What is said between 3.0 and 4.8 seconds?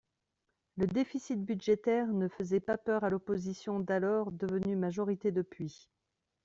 à l’opposition d’alors, devenue